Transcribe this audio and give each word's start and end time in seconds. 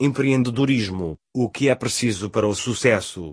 empreendedorismo, 0.00 1.18
o 1.34 1.50
que 1.50 1.68
é 1.68 1.74
preciso 1.74 2.30
para 2.30 2.48
o 2.48 2.54
sucesso. 2.54 3.32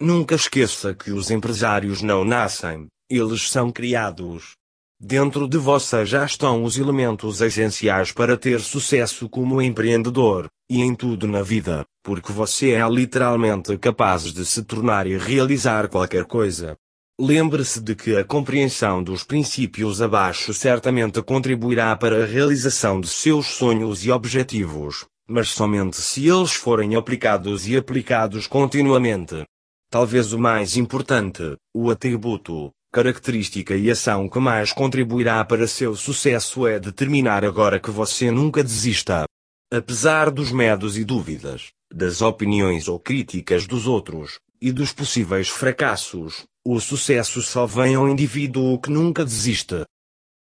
Nunca 0.00 0.34
esqueça 0.34 0.94
que 0.94 1.12
os 1.12 1.30
empresários 1.30 2.00
não 2.00 2.24
nascem, 2.24 2.86
eles 3.10 3.50
são 3.50 3.70
criados. 3.70 4.54
Dentro 4.98 5.46
de 5.46 5.58
você 5.58 6.06
já 6.06 6.24
estão 6.24 6.64
os 6.64 6.78
elementos 6.78 7.42
essenciais 7.42 8.10
para 8.10 8.38
ter 8.38 8.60
sucesso 8.60 9.28
como 9.28 9.60
empreendedor, 9.60 10.46
e 10.70 10.80
em 10.80 10.94
tudo 10.94 11.28
na 11.28 11.42
vida, 11.42 11.84
porque 12.02 12.32
você 12.32 12.70
é 12.70 12.88
literalmente 12.88 13.76
capaz 13.76 14.32
de 14.32 14.46
se 14.46 14.62
tornar 14.62 15.06
e 15.06 15.18
realizar 15.18 15.88
qualquer 15.88 16.24
coisa. 16.24 16.74
Lembre-se 17.20 17.80
de 17.82 17.94
que 17.94 18.16
a 18.16 18.24
compreensão 18.24 19.02
dos 19.02 19.24
princípios 19.24 20.00
abaixo 20.00 20.54
certamente 20.54 21.20
contribuirá 21.22 21.94
para 21.94 22.22
a 22.22 22.26
realização 22.26 22.98
de 22.98 23.08
seus 23.08 23.46
sonhos 23.48 24.06
e 24.06 24.10
objetivos, 24.10 25.04
mas 25.28 25.48
somente 25.48 25.96
se 25.96 26.28
eles 26.28 26.52
forem 26.52 26.94
aplicados 26.94 27.66
e 27.68 27.76
aplicados 27.76 28.46
continuamente. 28.46 29.44
Talvez 29.90 30.32
o 30.32 30.38
mais 30.38 30.76
importante, 30.76 31.56
o 31.74 31.90
atributo, 31.90 32.70
característica 32.92 33.74
e 33.76 33.90
ação 33.90 34.28
que 34.28 34.38
mais 34.38 34.72
contribuirá 34.72 35.44
para 35.44 35.66
seu 35.66 35.94
sucesso 35.94 36.66
é 36.66 36.78
determinar 36.78 37.44
agora 37.44 37.80
que 37.80 37.90
você 37.90 38.30
nunca 38.30 38.62
desista. 38.62 39.24
Apesar 39.72 40.30
dos 40.30 40.52
medos 40.52 40.98
e 40.98 41.04
dúvidas, 41.04 41.70
das 41.92 42.20
opiniões 42.20 42.88
ou 42.88 42.98
críticas 42.98 43.66
dos 43.66 43.86
outros, 43.86 44.38
e 44.60 44.70
dos 44.70 44.92
possíveis 44.92 45.48
fracassos, 45.48 46.44
o 46.64 46.78
sucesso 46.78 47.42
só 47.42 47.66
vem 47.66 47.96
ao 47.96 48.08
indivíduo 48.08 48.78
que 48.78 48.90
nunca 48.90 49.24
desiste. 49.24 49.84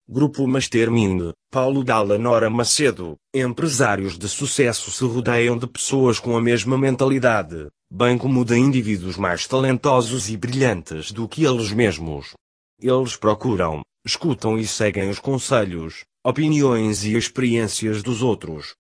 Grupo 0.07 0.47
Mastermind, 0.47 1.33
Paulo 1.51 1.83
Dalla 1.83 2.19
Nora 2.19 2.51
Macedo, 2.51 3.17
empresários 3.35 4.19
de 4.19 4.29
sucesso 4.29 4.91
se 4.91 5.03
rodeiam 5.03 5.57
de 5.57 5.67
pessoas 5.67 6.21
com 6.21 6.37
a 6.37 6.43
mesma 6.43 6.77
mentalidade, 6.77 7.69
bem 7.91 8.19
como 8.19 8.45
de 8.45 8.55
indivíduos 8.55 9.17
mais 9.17 9.47
talentosos 9.47 10.29
e 10.29 10.37
brilhantes 10.37 11.11
do 11.11 11.27
que 11.27 11.47
eles 11.47 11.73
mesmos. 11.73 12.35
Eles 12.79 13.17
procuram, 13.17 13.81
escutam 14.05 14.59
e 14.59 14.67
seguem 14.67 15.09
os 15.09 15.19
conselhos, 15.19 16.05
opiniões 16.23 17.03
e 17.05 17.17
experiências 17.17 18.03
dos 18.03 18.21
outros, 18.21 18.75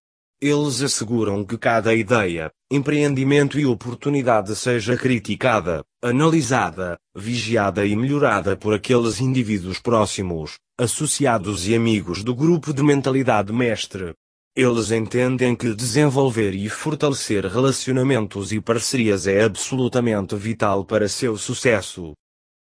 eles 0.46 0.82
asseguram 0.82 1.42
que 1.42 1.56
cada 1.56 1.94
ideia, 1.94 2.52
empreendimento 2.70 3.58
e 3.58 3.64
oportunidade 3.64 4.54
seja 4.54 4.94
criticada, 4.94 5.82
analisada, 6.02 6.98
vigiada 7.16 7.86
e 7.86 7.96
melhorada 7.96 8.54
por 8.54 8.74
aqueles 8.74 9.22
indivíduos 9.22 9.80
próximos, 9.80 10.58
associados 10.78 11.66
e 11.66 11.74
amigos 11.74 12.22
do 12.22 12.34
grupo 12.34 12.74
de 12.74 12.82
mentalidade 12.82 13.54
mestre. 13.54 14.12
Eles 14.54 14.90
entendem 14.90 15.56
que 15.56 15.74
desenvolver 15.74 16.54
e 16.54 16.68
fortalecer 16.68 17.46
relacionamentos 17.46 18.52
e 18.52 18.60
parcerias 18.60 19.26
é 19.26 19.44
absolutamente 19.44 20.36
vital 20.36 20.84
para 20.84 21.08
seu 21.08 21.38
sucesso. 21.38 22.12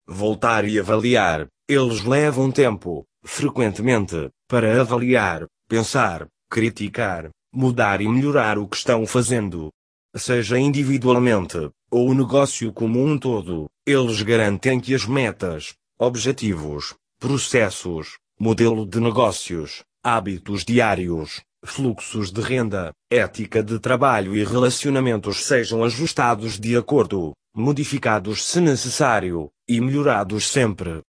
Voltar 0.07 0.65
e 0.65 0.79
avaliar, 0.79 1.49
eles 1.69 2.05
levam 2.05 2.53
tempo, 2.53 3.05
frequentemente, 3.25 4.31
para 4.49 4.81
avaliar, 4.81 5.47
pensar, 5.69 6.29
criticar, 6.49 7.29
mudar 7.57 8.01
e 8.03 8.09
melhorar 8.09 8.59
o 8.59 8.69
que 8.69 8.77
estão 8.77 9.07
fazendo. 9.07 9.71
Seja 10.15 10.59
individualmente, 10.59 11.71
ou 11.91 12.11
o 12.11 12.15
negócio 12.15 12.73
como 12.73 13.03
um 13.05 13.19
todo, 13.19 13.67
eles 13.87 14.21
garantem 14.23 14.79
que 14.79 14.95
as 14.95 15.07
metas, 15.07 15.75
objetivos, 15.99 16.95
processos, 17.19 18.19
modelo 18.39 18.87
de 18.87 19.01
negócios, 19.01 19.83
hábitos 20.05 20.65
diários, 20.65 21.41
fluxos 21.65 22.31
de 22.31 22.41
renda, 22.43 22.93
ética 23.11 23.63
de 23.63 23.79
trabalho 23.79 24.37
e 24.37 24.45
relacionamentos 24.45 25.45
sejam 25.45 25.83
ajustados 25.83 26.61
de 26.61 26.77
acordo, 26.77 27.33
modificados 27.55 28.45
se 28.45 28.61
necessário, 28.61 29.51
e 29.69 29.81
melhorados 29.81 30.47
sempre. 30.49 31.01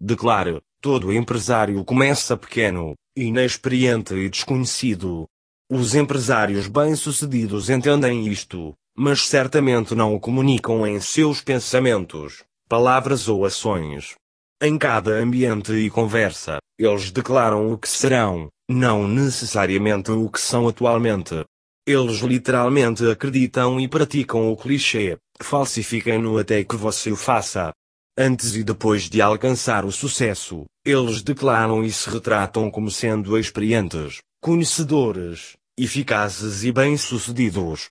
Declare: 0.00 0.60
todo 0.80 1.12
empresário 1.12 1.84
começa 1.84 2.36
pequeno, 2.36 2.94
inexperiente 3.16 4.14
e 4.14 4.28
desconhecido. 4.28 5.26
Os 5.74 5.94
empresários 5.94 6.66
bem-sucedidos 6.66 7.70
entendem 7.70 8.28
isto, 8.28 8.74
mas 8.94 9.26
certamente 9.26 9.94
não 9.94 10.14
o 10.14 10.20
comunicam 10.20 10.86
em 10.86 11.00
seus 11.00 11.40
pensamentos, 11.40 12.44
palavras 12.68 13.26
ou 13.26 13.46
ações. 13.46 14.14
Em 14.62 14.76
cada 14.76 15.12
ambiente 15.12 15.72
e 15.72 15.88
conversa, 15.88 16.58
eles 16.78 17.10
declaram 17.10 17.72
o 17.72 17.78
que 17.78 17.88
serão, 17.88 18.50
não 18.68 19.08
necessariamente 19.08 20.10
o 20.10 20.28
que 20.28 20.38
são 20.38 20.68
atualmente. 20.68 21.42
Eles 21.86 22.18
literalmente 22.18 23.10
acreditam 23.10 23.80
e 23.80 23.88
praticam 23.88 24.52
o 24.52 24.56
clichê, 24.58 25.16
falsifiquem-no 25.40 26.36
até 26.36 26.62
que 26.62 26.76
você 26.76 27.10
o 27.10 27.16
faça. 27.16 27.72
Antes 28.18 28.56
e 28.56 28.62
depois 28.62 29.08
de 29.08 29.22
alcançar 29.22 29.86
o 29.86 29.90
sucesso, 29.90 30.66
eles 30.84 31.22
declaram 31.22 31.82
e 31.82 31.90
se 31.90 32.10
retratam 32.10 32.70
como 32.70 32.90
sendo 32.90 33.38
experientes, 33.38 34.18
conhecedores, 34.38 35.54
eficazes 35.78 36.64
e 36.64 36.72
bem-sucedidos. 36.72 37.88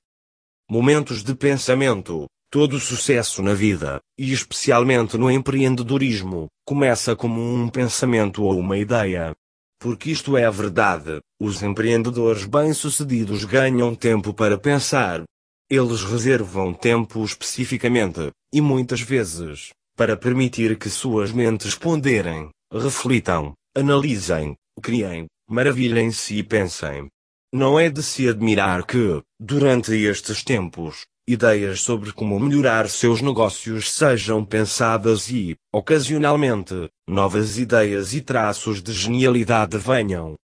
Momentos 0.69 1.23
de 1.23 1.33
pensamento. 1.33 2.27
Todo 2.51 2.79
sucesso 2.79 3.41
na 3.41 3.53
vida, 3.53 3.99
e 4.19 4.33
especialmente 4.33 5.17
no 5.17 5.31
empreendedorismo, 5.31 6.47
começa 6.65 7.15
como 7.15 7.41
um 7.41 7.69
pensamento 7.69 8.43
ou 8.43 8.59
uma 8.59 8.77
ideia. 8.77 9.33
Porque 9.79 10.11
isto 10.11 10.35
é 10.37 10.49
verdade, 10.51 11.21
os 11.39 11.63
empreendedores 11.63 12.45
bem-sucedidos 12.45 13.45
ganham 13.45 13.95
tempo 13.95 14.33
para 14.33 14.57
pensar. 14.57 15.23
Eles 15.69 16.03
reservam 16.03 16.73
tempo 16.73 17.23
especificamente, 17.23 18.31
e 18.53 18.59
muitas 18.59 18.99
vezes, 19.01 19.69
para 19.95 20.17
permitir 20.17 20.77
que 20.77 20.89
suas 20.89 21.31
mentes 21.31 21.73
ponderem, 21.73 22.49
reflitam, 22.71 23.53
analisem, 23.75 24.55
criem, 24.81 25.25
maravilhem-se 25.49 26.37
e 26.37 26.43
pensem. 26.43 27.07
Não 27.53 27.77
é 27.77 27.89
de 27.89 28.01
se 28.01 28.29
admirar 28.29 28.85
que, 28.85 29.21
durante 29.37 29.93
estes 29.93 30.41
tempos, 30.41 31.05
ideias 31.27 31.81
sobre 31.81 32.13
como 32.13 32.39
melhorar 32.39 32.87
seus 32.87 33.21
negócios 33.21 33.91
sejam 33.91 34.45
pensadas 34.45 35.29
e, 35.29 35.57
ocasionalmente, 35.69 36.89
novas 37.05 37.57
ideias 37.57 38.13
e 38.13 38.21
traços 38.21 38.81
de 38.81 38.93
genialidade 38.93 39.77
venham. 39.77 40.35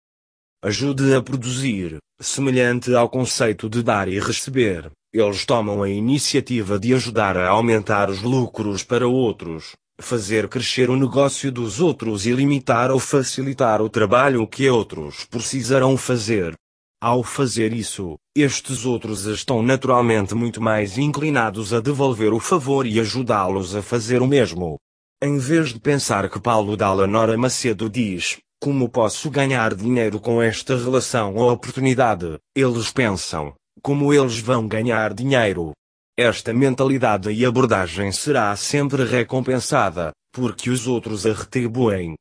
Ajude 0.62 1.16
a 1.16 1.22
produzir, 1.22 1.98
semelhante 2.20 2.94
ao 2.94 3.08
conceito 3.08 3.70
de 3.70 3.82
dar 3.82 4.10
e 4.10 4.20
receber, 4.20 4.92
eles 5.14 5.46
tomam 5.46 5.84
a 5.84 5.90
iniciativa 5.90 6.78
de 6.78 6.94
ajudar 6.94 7.38
a 7.38 7.48
aumentar 7.48 8.10
os 8.10 8.22
lucros 8.22 8.84
para 8.84 9.08
outros, 9.08 9.78
fazer 9.98 10.50
crescer 10.50 10.90
o 10.90 10.98
negócio 10.98 11.54
dos 11.54 11.80
outros 11.80 12.26
e 12.26 12.34
limitar 12.34 12.92
ou 12.92 13.00
facilitar 13.00 13.82
o 13.82 13.90
trabalho 13.90 14.46
que 14.46 14.70
outros 14.70 15.24
precisarão 15.24 15.96
fazer. 15.96 16.54
Ao 17.00 17.22
fazer 17.22 17.74
isso, 17.74 18.18
estes 18.36 18.84
outros 18.84 19.26
estão 19.26 19.62
naturalmente 19.62 20.34
muito 20.34 20.60
mais 20.60 20.98
inclinados 20.98 21.72
a 21.72 21.80
devolver 21.80 22.34
o 22.34 22.40
favor 22.40 22.88
e 22.88 23.00
ajudá-los 23.00 23.76
a 23.76 23.84
fazer 23.84 24.20
o 24.20 24.26
mesmo. 24.26 24.80
Em 25.22 25.38
vez 25.38 25.70
de 25.70 25.80
pensar 25.80 26.28
que 26.28 26.40
Paulo 26.40 26.76
Dalla 26.76 27.06
Nora 27.06 27.38
Macedo 27.38 27.88
diz, 27.88 28.38
como 28.60 28.90
posso 28.90 29.30
ganhar 29.30 29.76
dinheiro 29.76 30.20
com 30.20 30.42
esta 30.42 30.76
relação 30.76 31.36
ou 31.36 31.52
oportunidade, 31.52 32.40
eles 32.56 32.92
pensam, 32.92 33.54
como 33.84 34.12
eles 34.12 34.40
vão 34.40 34.68
ganhar 34.68 35.14
dinheiro. 35.14 35.74
Esta 36.18 36.52
mentalidade 36.52 37.32
e 37.32 37.46
abordagem 37.46 38.12
será 38.12 38.56
sempre 38.56 39.04
recompensada, 39.04 40.14
porque 40.34 40.72
os 40.72 40.88
outros 40.88 41.28
a 41.28 41.34
retribuem, 41.34 42.16